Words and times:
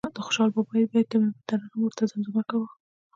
د 0.15 0.17
خوشال 0.25 0.49
بابا 0.55 0.75
بیت 0.91 1.07
به 1.11 1.17
مې 1.21 1.29
په 1.35 1.41
ترنم 1.47 1.77
ورته 1.81 2.03
زمزمه 2.11 2.41
کاوه. 2.49 2.69